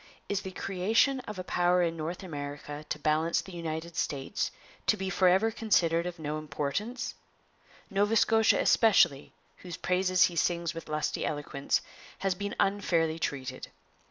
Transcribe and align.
Is 0.27 0.41
the 0.41 0.49
creation 0.49 1.19
of 1.29 1.37
a 1.37 1.43
power 1.43 1.83
in 1.83 1.95
North 1.95 2.23
America 2.23 2.83
to 2.89 2.97
balance 2.97 3.39
the 3.39 3.51
United 3.51 3.95
States 3.95 4.49
to 4.87 4.97
be 4.97 5.11
forever 5.11 5.51
considered 5.51 6.07
of 6.07 6.17
no 6.17 6.39
importance? 6.39 7.13
Nova 7.91 8.15
Scotia 8.15 8.57
especially, 8.59 9.31
whose 9.57 9.77
praises 9.77 10.23
he 10.23 10.35
sings 10.35 10.73
with 10.73 10.89
lusty 10.89 11.23
eloquence, 11.23 11.81
has 12.17 12.33
been 12.33 12.55
unfairly 12.59 13.19
treated. 13.19 13.67